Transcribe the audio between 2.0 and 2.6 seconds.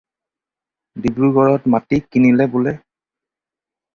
কিনিলে